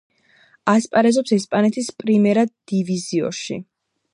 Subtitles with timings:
[0.73, 3.61] ასპარეზობს ესპანეთის პრიმერა დივიზიონში.